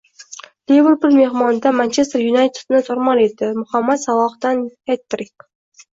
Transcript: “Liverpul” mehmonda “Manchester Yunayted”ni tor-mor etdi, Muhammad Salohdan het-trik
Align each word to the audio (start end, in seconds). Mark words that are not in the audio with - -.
“Liverpul” 0.69 1.13
mehmonda 1.17 1.73
“Manchester 1.81 2.23
Yunayted”ni 2.29 2.81
tor-mor 2.87 3.21
etdi, 3.27 3.53
Muhammad 3.61 4.03
Salohdan 4.07 4.65
het-trik 4.95 5.51